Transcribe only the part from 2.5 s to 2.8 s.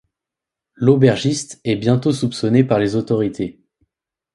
par